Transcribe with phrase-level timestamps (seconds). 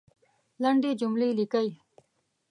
[0.61, 1.69] لندي جملې لیکئ!